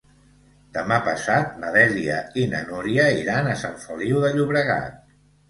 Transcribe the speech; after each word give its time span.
Demà 0.77 0.95
passat 1.07 1.59
na 1.63 1.69
Dèlia 1.75 2.15
i 2.41 2.47
na 2.55 2.63
Núria 2.71 3.07
iran 3.19 3.51
a 3.51 3.55
Sant 3.67 3.79
Feliu 3.85 4.25
de 4.27 4.35
Llobregat. 4.41 4.99